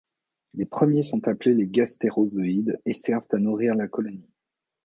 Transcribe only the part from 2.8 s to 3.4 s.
et servent à